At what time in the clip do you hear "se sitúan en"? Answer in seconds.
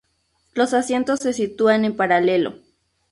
1.19-1.95